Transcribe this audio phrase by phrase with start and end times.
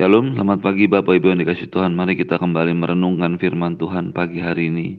[0.00, 1.92] Shalom, selamat pagi Bapak Ibu yang dikasih Tuhan.
[1.92, 4.96] Mari kita kembali merenungkan firman Tuhan pagi hari ini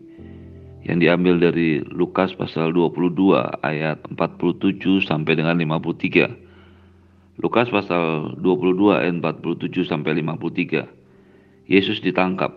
[0.86, 3.10] yang diambil dari Lukas pasal 22
[3.66, 7.42] ayat 47 sampai dengan 53.
[7.42, 10.86] Lukas pasal 22 ayat 47 sampai 53.
[11.66, 12.54] Yesus ditangkap.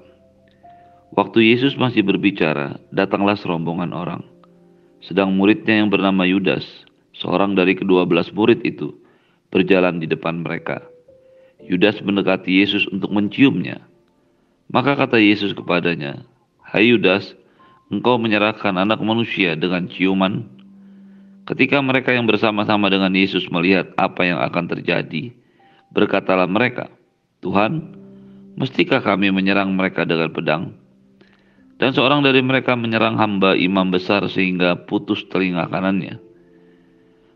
[1.16, 4.20] Waktu Yesus masih berbicara, datanglah serombongan orang.
[5.00, 6.68] Sedang muridnya yang bernama Yudas,
[7.16, 8.92] seorang dari kedua belas murid itu,
[9.48, 10.92] berjalan di depan mereka
[11.66, 13.80] Yudas mendekati Yesus untuk menciumnya.
[14.68, 16.24] Maka kata Yesus kepadanya,
[16.60, 17.36] Hai Yudas,
[17.92, 20.48] engkau menyerahkan anak manusia dengan ciuman?
[21.44, 25.36] Ketika mereka yang bersama-sama dengan Yesus melihat apa yang akan terjadi,
[25.92, 26.88] berkatalah mereka,
[27.44, 27.92] Tuhan,
[28.56, 30.72] mestikah kami menyerang mereka dengan pedang?
[31.76, 36.16] Dan seorang dari mereka menyerang hamba imam besar sehingga putus telinga kanannya.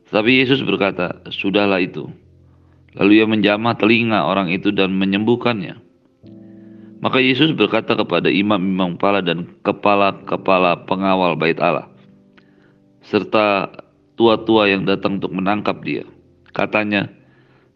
[0.08, 2.08] Tetapi Yesus berkata, Sudahlah itu,
[2.96, 5.76] Lalu ia menjamah telinga orang itu dan menyembuhkannya.
[6.98, 11.86] Maka Yesus berkata kepada imam-imam kepala dan kepala-kepala pengawal bait Allah,
[13.06, 13.70] serta
[14.18, 16.02] tua-tua yang datang untuk menangkap dia.
[16.50, 17.06] Katanya,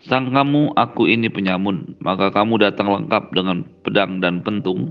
[0.03, 4.91] Sang kamu aku ini penyamun, maka kamu datang lengkap dengan pedang dan pentung.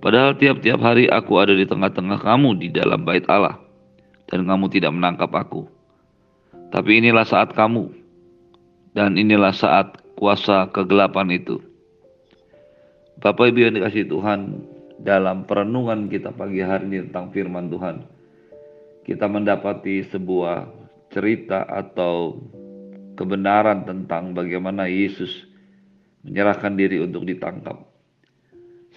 [0.00, 3.60] Padahal tiap-tiap hari aku ada di tengah-tengah kamu di dalam bait Allah,
[4.32, 5.68] dan kamu tidak menangkap aku.
[6.72, 7.92] Tapi inilah saat kamu,
[8.98, 11.62] dan inilah saat kuasa kegelapan itu.
[13.22, 14.58] Bapak Ibu yang dikasih Tuhan,
[14.98, 18.02] dalam perenungan kita pagi hari ini tentang firman Tuhan,
[19.06, 20.66] kita mendapati sebuah
[21.14, 22.42] cerita atau
[23.14, 25.46] kebenaran tentang bagaimana Yesus
[26.26, 27.78] menyerahkan diri untuk ditangkap.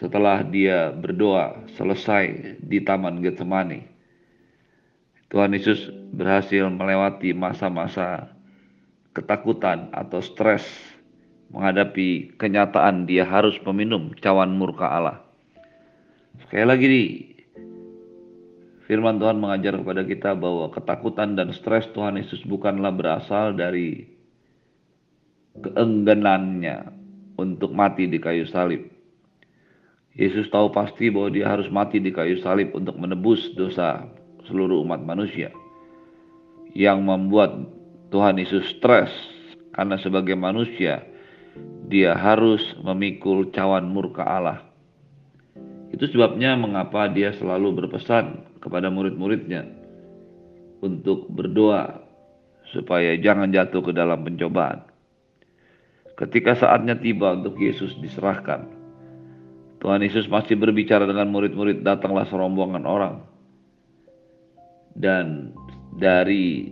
[0.02, 3.86] Setelah dia berdoa selesai di Taman Getsemani,
[5.30, 8.41] Tuhan Yesus berhasil melewati masa-masa
[9.12, 10.64] ketakutan atau stres
[11.52, 15.20] menghadapi kenyataan dia harus meminum cawan murka Allah.
[16.48, 17.04] Sekali lagi di
[18.88, 24.08] firman Tuhan mengajar kepada kita bahwa ketakutan dan stres Tuhan Yesus bukanlah berasal dari
[25.60, 26.88] keengganannya
[27.36, 28.88] untuk mati di kayu salib.
[30.16, 34.08] Yesus tahu pasti bahwa dia harus mati di kayu salib untuk menebus dosa
[34.48, 35.52] seluruh umat manusia.
[36.72, 37.52] Yang membuat
[38.12, 39.10] Tuhan Yesus stres
[39.72, 41.08] karena sebagai manusia
[41.88, 44.60] dia harus memikul cawan murka Allah.
[45.92, 49.68] Itu sebabnya mengapa dia selalu berpesan kepada murid-muridnya
[50.84, 52.04] untuk berdoa
[52.72, 54.88] supaya jangan jatuh ke dalam pencobaan.
[56.16, 58.68] Ketika saatnya tiba untuk Yesus diserahkan,
[59.82, 63.16] Tuhan Yesus masih berbicara dengan murid-murid, datanglah serombongan orang.
[64.94, 65.56] Dan
[65.98, 66.70] dari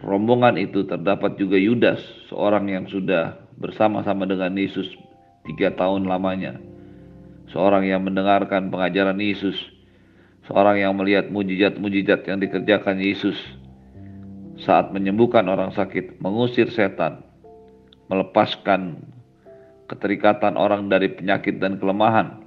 [0.00, 4.88] rombongan itu terdapat juga Yudas, seorang yang sudah bersama-sama dengan Yesus
[5.44, 6.56] tiga tahun lamanya.
[7.50, 9.58] Seorang yang mendengarkan pengajaran Yesus,
[10.46, 13.36] seorang yang melihat mujizat-mujizat yang dikerjakan Yesus
[14.60, 17.24] saat menyembuhkan orang sakit, mengusir setan,
[18.12, 19.02] melepaskan
[19.90, 22.44] keterikatan orang dari penyakit dan kelemahan.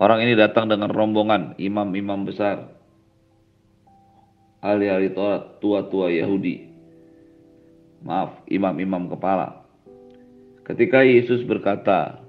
[0.00, 2.72] Orang ini datang dengan rombongan imam-imam besar,
[4.62, 6.70] ahli-ahli Taurat, tua-tua Yahudi.
[8.06, 9.66] Maaf, imam-imam kepala.
[10.62, 12.22] Ketika Yesus berkata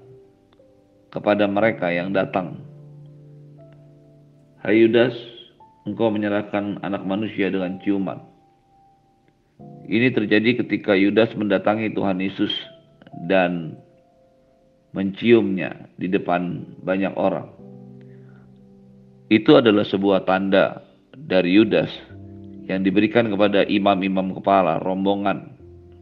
[1.14, 2.58] kepada mereka yang datang,
[4.58, 5.14] Hai Yudas,
[5.86, 8.18] engkau menyerahkan anak manusia dengan ciuman.
[9.86, 12.50] Ini terjadi ketika Yudas mendatangi Tuhan Yesus
[13.28, 13.78] dan
[14.96, 17.52] menciumnya di depan banyak orang.
[19.28, 20.80] Itu adalah sebuah tanda
[21.12, 22.13] dari Yudas
[22.64, 25.52] yang diberikan kepada imam-imam kepala, rombongan,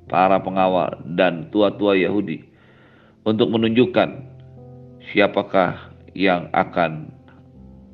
[0.06, 2.46] para pengawal, dan tua-tua Yahudi
[3.26, 4.08] untuk menunjukkan
[5.10, 7.10] siapakah yang akan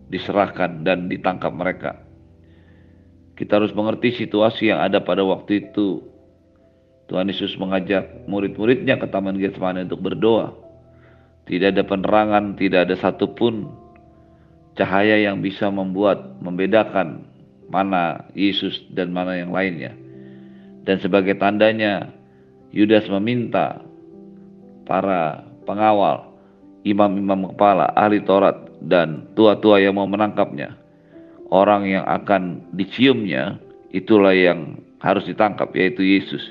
[0.09, 1.93] diserahkan dan ditangkap mereka.
[3.39, 6.03] Kita harus mengerti situasi yang ada pada waktu itu.
[7.07, 10.53] Tuhan Yesus mengajak murid-muridnya ke Taman Getsemani untuk berdoa.
[11.49, 13.73] Tidak ada penerangan, tidak ada satupun
[14.77, 17.28] cahaya yang bisa membuat membedakan
[17.69, 19.93] mana Yesus dan mana yang lainnya.
[20.89, 22.09] Dan sebagai tandanya,
[22.73, 23.81] Yudas meminta
[24.89, 26.33] para pengawal,
[26.85, 30.77] imam-imam kepala, ahli Taurat, dan tua-tua yang mau menangkapnya.
[31.49, 33.61] Orang yang akan diciumnya,
[33.93, 36.45] itulah yang harus ditangkap, yaitu Yesus.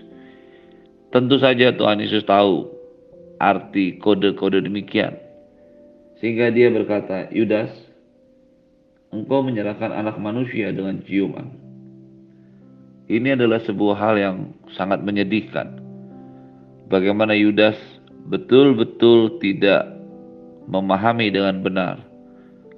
[1.14, 2.70] Tentu saja Tuhan Yesus tahu
[3.38, 5.18] arti kode-kode demikian.
[6.18, 7.70] Sehingga dia berkata, Yudas,
[9.24, 11.48] engkau menyerahkan anak manusia dengan ciuman.
[13.08, 14.38] Ini adalah sebuah hal yang
[14.76, 15.80] sangat menyedihkan.
[16.88, 17.76] bagaimana Yudas
[18.32, 19.88] betul-betul tidak
[20.68, 21.96] memahami dengan benar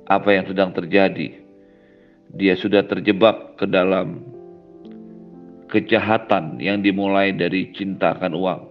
[0.06, 1.34] apa yang sedang terjadi.
[2.34, 4.22] Dia sudah terjebak ke dalam
[5.70, 8.62] kejahatan yang dimulai dari cinta akan uang.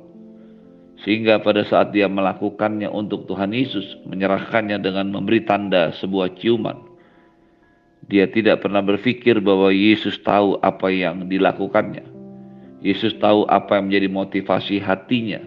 [1.07, 6.88] Sehingga pada saat dia melakukannya untuk Tuhan Yesus, menyerahkannya dengan memberi tanda sebuah ciuman.
[8.09, 12.05] Dia tidak pernah berpikir bahwa Yesus tahu apa yang dilakukannya.
[12.81, 15.45] Yesus tahu apa yang menjadi motivasi hatinya.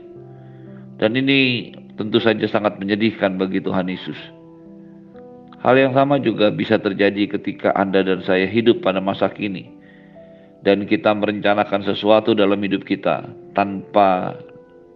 [1.02, 4.18] Dan ini tentu saja sangat menyedihkan bagi Tuhan Yesus.
[5.62, 9.82] Hal yang sama juga bisa terjadi ketika Anda dan saya hidup pada masa kini
[10.62, 13.26] dan kita merencanakan sesuatu dalam hidup kita
[13.58, 14.38] tanpa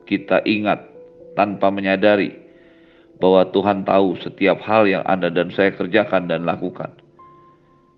[0.05, 0.85] kita ingat,
[1.33, 2.33] tanpa menyadari
[3.17, 7.04] bahwa Tuhan tahu setiap hal yang Anda dan saya kerjakan dan lakukan.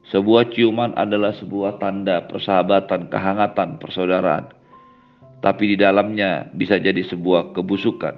[0.07, 4.56] Sebuah ciuman adalah sebuah tanda persahabatan, kehangatan, persaudaraan.
[5.44, 8.15] Tapi di dalamnya bisa jadi sebuah kebusukan.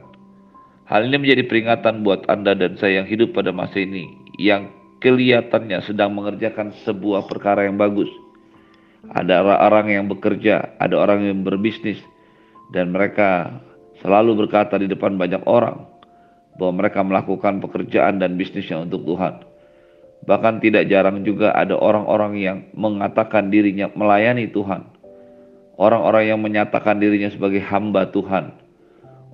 [0.86, 4.06] Hal ini menjadi peringatan buat Anda dan saya yang hidup pada masa ini,
[4.38, 4.70] yang
[5.02, 8.10] kelihatannya sedang mengerjakan sebuah perkara yang bagus–
[9.08, 12.04] ada orang yang bekerja, ada orang yang berbisnis,
[12.76, 13.64] dan mereka
[14.04, 15.88] selalu berkata di depan banyak orang
[16.60, 19.49] bahwa mereka melakukan pekerjaan dan bisnisnya untuk Tuhan.
[20.28, 24.84] Bahkan tidak jarang juga ada orang-orang yang mengatakan dirinya melayani Tuhan.
[25.80, 28.52] Orang-orang yang menyatakan dirinya sebagai hamba Tuhan.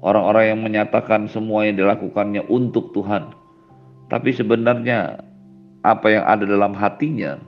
[0.06, 3.34] Orang-orang yang menyatakan semua yang dilakukannya untuk Tuhan.
[4.14, 5.26] Tapi sebenarnya
[5.82, 7.42] apa yang ada dalam hatinya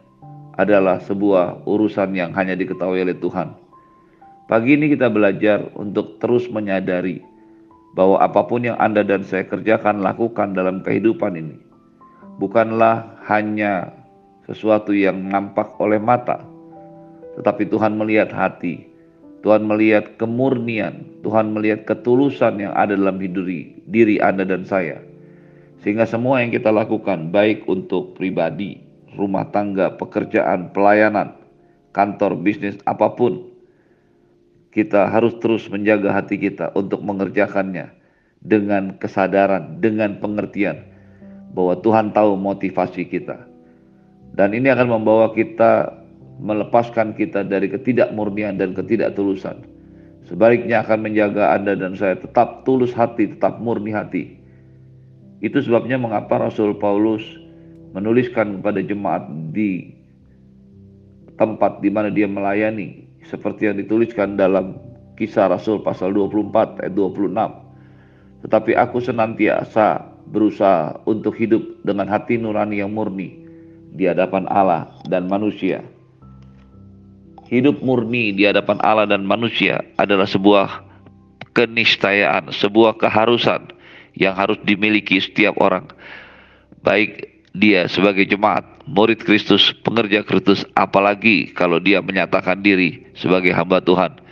[0.58, 3.54] adalah sebuah urusan yang hanya diketahui oleh Tuhan.
[4.50, 7.22] Pagi ini kita belajar untuk terus menyadari
[7.94, 11.58] bahwa apa pun yang Anda dan saya kerjakan, lakukan dalam kehidupan ini,
[12.38, 13.92] bukanlah hanya
[14.48, 16.40] sesuatu yang nampak oleh mata,
[17.36, 18.88] tetapi Tuhan melihat hati,
[19.44, 25.04] Tuhan melihat kemurnian, Tuhan melihat ketulusan yang ada dalam diri, diri Anda dan saya.
[25.84, 28.80] Sehingga semua yang kita lakukan, baik untuk pribadi,
[29.14, 31.36] rumah tangga, pekerjaan, pelayanan,
[31.92, 33.44] kantor, bisnis, apa pun.
[34.72, 37.92] Kita harus terus menjaga hati kita untuk mengerjakannya
[38.40, 40.97] dengan kesadaran, dengan pengertian
[41.52, 43.48] bahwa Tuhan tahu motivasi kita.
[44.36, 45.92] Dan ini akan membawa kita
[46.38, 49.66] melepaskan kita dari ketidakmurnian dan ketidaktulusan.
[50.28, 54.38] Sebaliknya akan menjaga Anda dan saya tetap tulus hati, tetap murni hati.
[55.40, 57.24] Itu sebabnya mengapa Rasul Paulus
[57.96, 59.96] menuliskan kepada jemaat di
[61.38, 64.78] tempat di mana dia melayani seperti yang dituliskan dalam
[65.16, 72.84] kisah Rasul pasal 24 ayat 26 tetapi aku senantiasa berusaha untuk hidup dengan hati nurani
[72.84, 73.48] yang murni
[73.96, 75.82] di hadapan Allah dan manusia
[77.48, 80.84] hidup murni di hadapan Allah dan manusia adalah sebuah
[81.56, 83.72] keniscayaan, sebuah keharusan
[84.14, 85.88] yang harus dimiliki setiap orang
[86.88, 93.82] baik dia sebagai jemaat, murid Kristus, pengerja Kristus, apalagi kalau dia menyatakan diri sebagai hamba
[93.82, 94.24] Tuhan.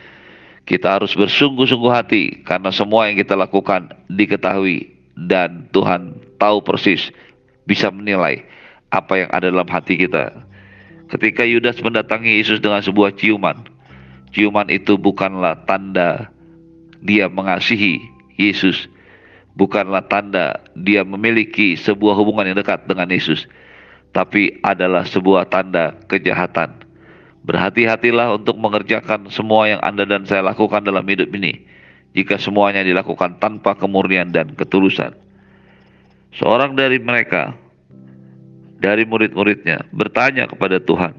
[0.65, 7.09] Kita harus bersungguh-sungguh hati karena semua yang kita lakukan diketahui dan Tuhan tahu persis
[7.63, 8.43] bisa menilai
[8.91, 10.31] apa yang ada dalam hati kita.
[11.09, 13.65] Ketika Yudas mendatangi Yesus dengan sebuah ciuman,
[14.35, 16.29] ciuman itu bukanlah tanda
[17.05, 18.01] dia mengasihi
[18.35, 18.89] Yesus,
[19.55, 23.47] bukanlah tanda dia memiliki sebuah hubungan yang dekat dengan Yesus,
[24.11, 26.83] tapi adalah sebuah tanda kejahatan.
[27.45, 31.61] Berhati-hatilah untuk mengerjakan semua yang Anda dan saya lakukan dalam hidup ini,
[32.15, 35.11] jika semuanya dilakukan tanpa kemurnian dan ketulusan.
[36.31, 37.51] Seorang dari mereka,
[38.79, 41.11] dari murid-muridnya, bertanya kepada Tuhan,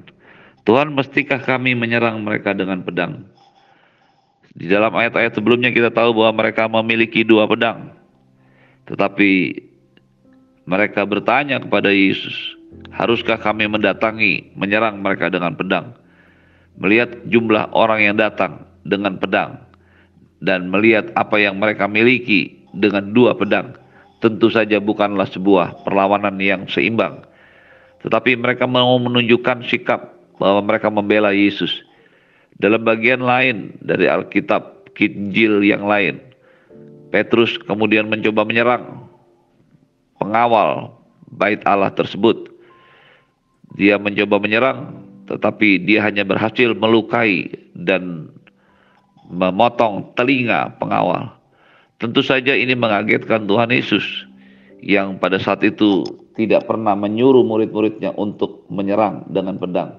[0.64, 3.28] Tuhan, mestikah kami menyerang mereka dengan pedang?
[4.56, 7.92] Di dalam ayat-ayat sebelumnya kita tahu bahwa mereka memiliki dua pedang.
[8.88, 9.62] Tetapi
[10.64, 12.56] mereka bertanya kepada Yesus,
[12.88, 15.92] haruskah kami mendatangi, menyerang mereka dengan pedang?
[16.80, 19.65] Melihat jumlah orang yang datang dengan pedang
[20.44, 23.76] dan melihat apa yang mereka miliki dengan dua pedang,
[24.20, 27.24] tentu saja bukanlah sebuah perlawanan yang seimbang.
[28.04, 31.82] Tetapi mereka mau menunjukkan sikap bahwa mereka membela Yesus.
[32.56, 36.20] Dalam bagian lain dari Alkitab, Kinjil yang lain,
[37.12, 39.08] Petrus kemudian mencoba menyerang
[40.20, 40.96] pengawal
[41.36, 42.48] bait Allah tersebut.
[43.76, 48.32] Dia mencoba menyerang, tetapi dia hanya berhasil melukai dan
[49.30, 51.34] memotong telinga pengawal.
[51.96, 54.04] Tentu saja ini mengagetkan Tuhan Yesus
[54.84, 56.04] yang pada saat itu
[56.36, 59.90] tidak pernah menyuruh murid-muridnya untuk menyerang dengan pedang.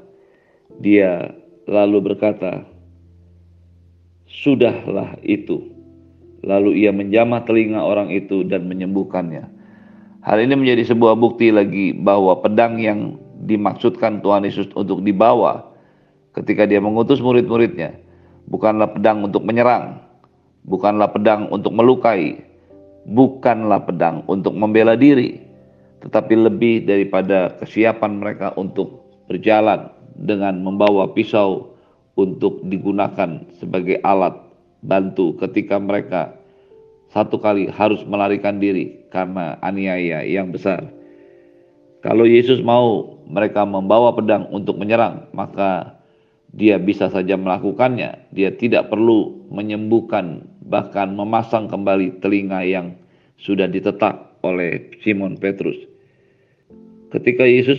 [0.77, 1.34] Dia
[1.65, 2.63] lalu berkata,
[4.29, 5.74] "Sudahlah itu."
[6.46, 9.50] Lalu ia menjamah telinga orang itu dan menyembuhkannya.
[10.22, 13.17] Hal ini menjadi sebuah bukti lagi bahwa pedang yang
[13.50, 15.65] dimaksudkan Tuhan Yesus untuk dibawa
[16.38, 17.98] ketika dia mengutus murid-muridnya
[18.47, 19.99] bukanlah pedang untuk menyerang,
[20.67, 22.39] bukanlah pedang untuk melukai,
[23.07, 25.39] bukanlah pedang untuk membela diri,
[26.03, 31.75] tetapi lebih daripada kesiapan mereka untuk berjalan dengan membawa pisau
[32.17, 34.33] untuk digunakan sebagai alat
[34.81, 36.33] bantu ketika mereka
[37.13, 40.85] satu kali harus melarikan diri karena aniaya yang besar.
[42.05, 45.96] Kalau Yesus mau mereka membawa pedang untuk menyerang, maka
[46.57, 48.33] dia bisa saja melakukannya.
[48.33, 52.97] Dia tidak perlu menyembuhkan, bahkan memasang kembali telinga yang
[53.37, 55.77] sudah ditetak oleh Simon Petrus.
[57.13, 57.77] Ketika Yesus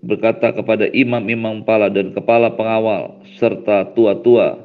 [0.00, 4.62] berkata kepada imam-imam kepala dan kepala pengawal serta tua-tua,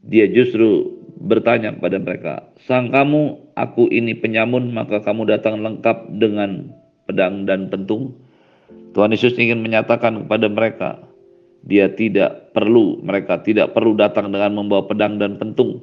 [0.00, 2.34] dia justru bertanya kepada mereka,
[2.64, 6.72] Sang kamu, aku ini penyamun, maka kamu datang lengkap dengan
[7.04, 8.16] pedang dan pentung.
[8.96, 10.90] Tuhan Yesus ingin menyatakan kepada mereka,
[11.64, 15.82] dia tidak perlu, mereka tidak perlu datang dengan membawa pedang dan pentung.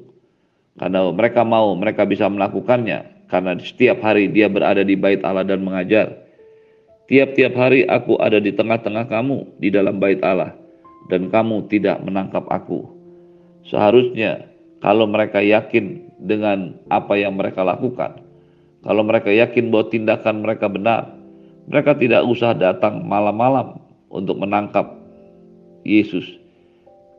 [0.78, 3.30] Karena mereka mau, mereka bisa melakukannya.
[3.30, 6.24] Karena setiap hari dia berada di bait Allah dan mengajar.
[7.10, 10.56] Tiap-tiap hari aku ada di tengah-tengah kamu di dalam bait Allah
[11.12, 12.88] dan kamu tidak menangkap aku.
[13.68, 14.48] Seharusnya
[14.80, 18.24] kalau mereka yakin dengan apa yang mereka lakukan,
[18.84, 21.12] kalau mereka yakin bahwa tindakan mereka benar,
[21.68, 25.03] mereka tidak usah datang malam-malam untuk menangkap
[25.86, 26.26] Yesus.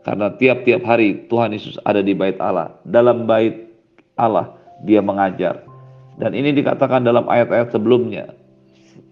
[0.04, 2.76] Karena tiap-tiap hari Tuhan Yesus ada di bait Allah.
[2.84, 3.72] Dalam bait
[4.20, 4.52] Allah
[4.84, 5.64] dia mengajar.
[6.20, 8.30] Dan ini dikatakan dalam ayat-ayat sebelumnya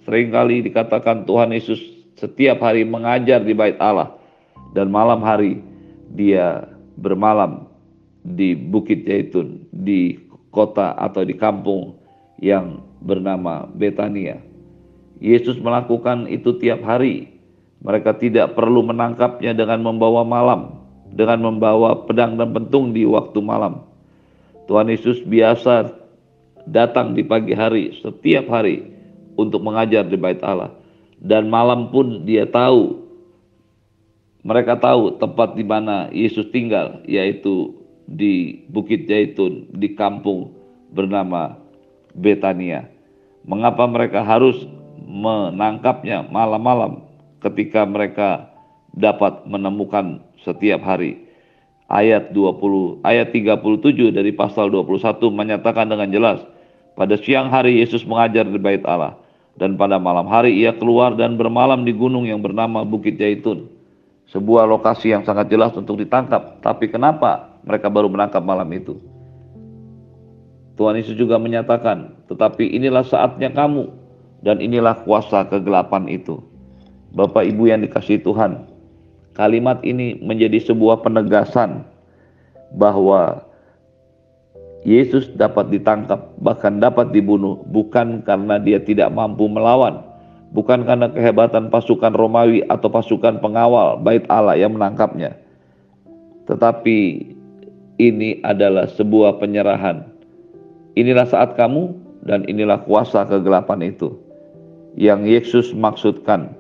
[0.02, 1.78] Seringkali dikatakan Tuhan Yesus
[2.18, 4.18] setiap hari mengajar di bait Allah
[4.75, 5.62] dan malam hari
[6.11, 6.66] dia
[6.99, 7.71] bermalam
[8.26, 10.18] di Bukit Zaitun di
[10.50, 11.94] kota atau di kampung
[12.42, 14.42] yang bernama Betania.
[15.23, 17.31] Yesus melakukan itu tiap hari.
[17.82, 20.78] Mereka tidak perlu menangkapnya dengan membawa malam,
[21.10, 23.82] dengan membawa pedang dan pentung di waktu malam.
[24.70, 25.90] Tuhan Yesus biasa
[26.70, 28.86] datang di pagi hari, setiap hari
[29.34, 30.70] untuk mengajar di bait Allah.
[31.18, 33.02] Dan malam pun dia tahu,
[34.46, 37.74] mereka tahu tempat di mana Yesus tinggal, yaitu
[38.06, 40.54] di Bukit Zaitun, di kampung
[40.94, 41.58] bernama
[42.14, 42.86] Betania.
[43.42, 44.70] Mengapa mereka harus
[45.02, 47.12] menangkapnya malam-malam
[47.42, 48.49] ketika mereka
[48.94, 51.28] dapat menemukan setiap hari?
[51.92, 56.40] Ayat 20 ayat 37 dari pasal 21 menyatakan dengan jelas
[56.96, 59.20] pada siang hari Yesus mengajar di bait Allah
[59.61, 63.68] dan pada malam hari ia keluar dan bermalam di gunung yang bernama Bukit Zaitun.
[64.32, 66.64] Sebuah lokasi yang sangat jelas untuk ditangkap.
[66.64, 68.96] Tapi kenapa mereka baru menangkap malam itu?
[70.80, 73.92] Tuhan Yesus juga menyatakan, tetapi inilah saatnya kamu
[74.40, 76.40] dan inilah kuasa kegelapan itu.
[77.12, 78.64] Bapak Ibu yang dikasih Tuhan,
[79.37, 81.85] kalimat ini menjadi sebuah penegasan
[82.73, 83.45] bahwa
[84.83, 90.02] Yesus dapat ditangkap, bahkan dapat dibunuh, bukan karena dia tidak mampu melawan,
[90.57, 95.37] bukan karena kehebatan pasukan Romawi atau pasukan pengawal bait Allah yang menangkapnya,
[96.49, 97.28] tetapi
[98.00, 100.09] ini adalah sebuah penyerahan.
[100.99, 101.92] Inilah saat kamu,
[102.26, 104.14] dan inilah kuasa kegelapan itu.
[104.95, 106.54] Yang Yesus maksudkan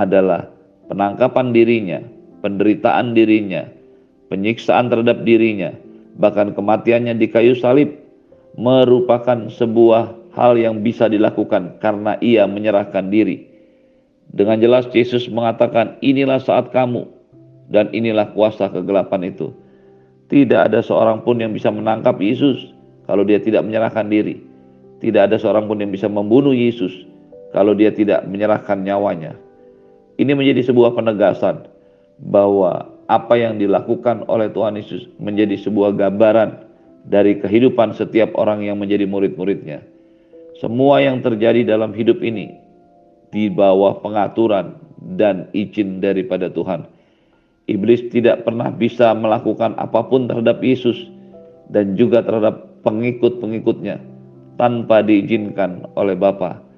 [0.00, 0.48] adalah
[0.88, 2.00] penangkapan dirinya,
[2.40, 3.68] penderitaan dirinya,
[4.32, 5.76] penyiksaan terhadap dirinya
[6.20, 7.96] bahkan kematiannya di kayu salib
[8.60, 13.48] merupakan sebuah hal yang bisa dilakukan karena ia menyerahkan diri.
[14.30, 17.02] Dengan jelas Yesus mengatakan, "Inilah saat kamu
[17.72, 19.50] dan inilah kuasa kegelapan itu."
[20.30, 22.70] Tidak ada seorang pun yang bisa menangkap Yesus
[23.10, 24.38] kalau dia tidak menyerahkan diri.
[25.02, 26.94] Tidak ada seorang pun yang bisa membunuh Yesus
[27.50, 29.34] kalau dia tidak menyerahkan nyawanya.
[30.20, 31.64] Ini menjadi sebuah penegasan
[32.20, 36.60] bahwa apa yang dilakukan oleh Tuhan Yesus menjadi sebuah gambaran
[37.08, 39.80] dari kehidupan setiap orang yang menjadi murid-muridnya.
[40.60, 42.52] Semua yang terjadi dalam hidup ini
[43.32, 44.76] di bawah pengaturan
[45.16, 46.84] dan izin daripada Tuhan.
[47.64, 51.08] Iblis tidak pernah bisa melakukan apa pun terhadap Yesus
[51.72, 53.96] dan juga terhadap pengikut-pengikutnya
[54.60, 56.69] tanpa diizinkan oleh Bapa.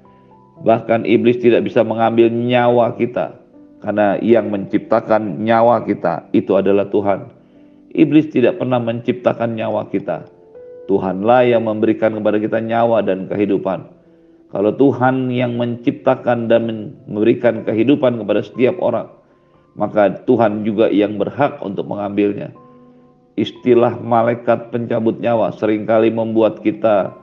[0.63, 3.35] Bahkan iblis tidak bisa mengambil nyawa kita
[3.83, 7.27] karena yang menciptakan nyawa kita itu adalah Tuhan.
[7.93, 10.25] Iblis tidak pernah menciptakan nyawa kita.
[10.87, 13.91] Tuhanlah yang memberikan kepada kita nyawa dan kehidupan.
[14.55, 19.09] Kalau Tuhan yang menciptakan dan memberikan kehidupan kepada setiap orang,
[19.75, 22.53] maka Tuhan juga yang berhak untuk mengambilnya.
[23.33, 27.17] istilah malaikat pencabut nyawa sering kali membuat kita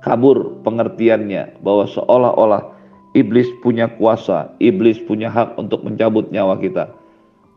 [0.00, 2.62] kabur pengertiannya bahwa seolah-olah
[3.12, 6.88] iblis punya kuasa, iblis punya hak untuk mencabut nyawa kita.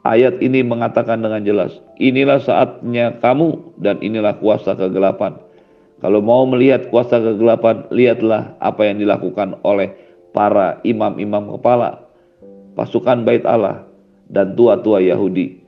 [0.04, 5.40] Ayat ini mengatakan dengan jelas, inilah saatnya kamu dan inilah kuasa kegelapan.
[6.04, 9.96] Kalau mau melihat kuasa kegelapan, lihatlah apa yang dilakukan oleh
[10.36, 12.04] para imam-imam kepala,
[12.76, 13.88] pasukan bait Allah,
[14.28, 15.64] dan tua-tua Yahudi.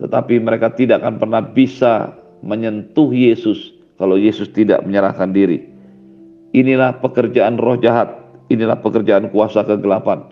[0.00, 5.73] Tetapi mereka tidak akan pernah bisa menyentuh Yesus kalau Yesus tidak menyerahkan diri.
[6.54, 8.14] Inilah pekerjaan roh jahat,
[8.46, 10.22] inilah pekerjaan kuasa kegelapan.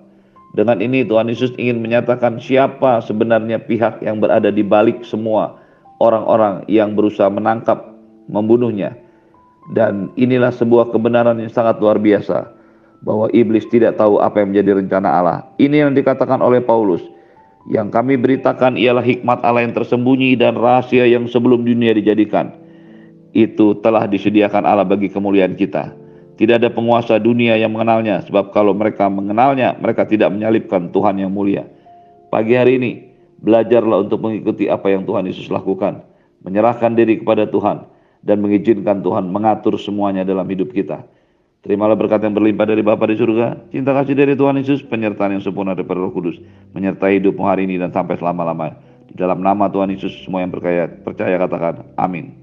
[0.54, 5.58] Dengan ini Tuhan Yesus ingin menyatakan siapa sebenarnya pihak yang berada di balik semua
[5.98, 7.90] orang-orang yang berusaha menangkap,
[8.30, 8.94] membunuhnya.
[9.72, 12.50] Dan inilah sebuah kebenaran yang sangat luar biasa
[13.02, 15.38] bahwa iblis tidak tahu apa yang menjadi rencana Allah.
[15.58, 17.02] Ini yang dikatakan oleh Paulus.
[17.70, 22.50] Yang kami beritakan ialah hikmat Allah yang tersembunyi dan rahasia yang sebelum dunia dijadikan.
[23.30, 26.01] Itu telah disediakan Allah bagi kemuliaan kita.
[26.32, 31.28] Tidak ada penguasa dunia yang mengenalnya, sebab kalau mereka mengenalnya, mereka tidak menyalibkan Tuhan yang
[31.28, 31.68] mulia.
[32.32, 32.92] Pagi hari ini,
[33.44, 36.00] belajarlah untuk mengikuti apa yang Tuhan Yesus lakukan.
[36.42, 37.84] Menyerahkan diri kepada Tuhan
[38.24, 41.04] dan mengizinkan Tuhan mengatur semuanya dalam hidup kita.
[41.62, 45.42] Terimalah berkat yang berlimpah dari Bapa di surga, cinta kasih dari Tuhan Yesus, penyertaan yang
[45.46, 46.34] sempurna dari Roh Kudus,
[46.74, 48.82] menyertai hidupmu hari ini dan sampai selama-lamanya.
[49.06, 52.41] Di dalam nama Tuhan Yesus, semua yang percaya, percaya katakan, amin.